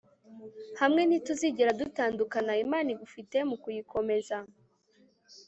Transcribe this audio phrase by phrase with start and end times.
[0.79, 4.37] hamwe ntituzigera dutandukana imana igufite mu kuyikomeza